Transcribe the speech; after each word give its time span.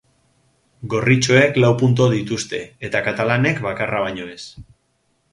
Gorritxoek 0.93 1.59
lau 1.63 1.69
puntu 1.81 2.07
dituzte 2.13 2.61
eta 2.89 3.01
katalanek 3.09 3.61
bakarra 3.67 4.01
baino 4.07 4.25
ez. 4.33 4.39